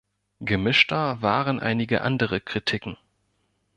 [0.39, 2.97] Gemischter waren einige andere Kritiken.